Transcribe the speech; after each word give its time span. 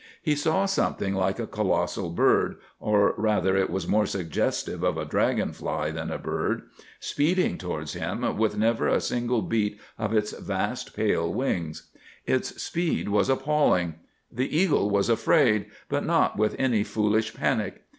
He 0.19 0.33
saw 0.35 0.65
something 0.65 1.13
like 1.13 1.37
a 1.37 1.45
colossal 1.45 2.09
bird—or 2.09 3.13
rather, 3.17 3.55
it 3.55 3.69
was 3.69 3.87
more 3.87 4.07
suggestive 4.07 4.81
of 4.81 4.97
a 4.97 5.05
dragon 5.05 5.51
fly 5.53 5.91
than 5.91 6.09
a 6.09 6.17
bird—speeding 6.17 7.59
towards 7.59 7.93
him 7.93 8.35
with 8.35 8.57
never 8.57 8.87
a 8.87 8.99
single 8.99 9.43
beat 9.43 9.79
of 9.99 10.11
its 10.11 10.31
vast, 10.31 10.95
pale 10.95 11.31
wings. 11.31 11.91
Its 12.25 12.63
speed 12.63 13.09
was 13.09 13.29
appalling. 13.29 13.93
The 14.31 14.57
eagle 14.57 14.89
was 14.89 15.07
afraid, 15.07 15.67
but 15.87 16.03
not 16.03 16.35
with 16.35 16.55
any 16.57 16.83
foolish 16.83 17.35
panic. 17.35 17.83